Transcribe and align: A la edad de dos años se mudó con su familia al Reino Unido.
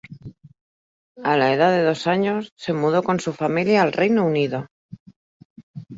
A 1.31 1.35
la 1.37 1.53
edad 1.53 1.69
de 1.77 1.83
dos 1.83 2.07
años 2.07 2.53
se 2.55 2.73
mudó 2.73 3.03
con 3.03 3.19
su 3.19 3.33
familia 3.33 3.83
al 3.83 3.93
Reino 3.93 4.25
Unido. 4.25 4.65